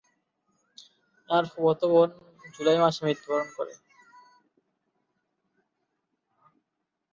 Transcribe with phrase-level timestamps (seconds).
[1.29, 2.09] তার ফুফাতো বোন
[2.53, 3.73] জুলাই মাসে মৃত্যুবরণ করে।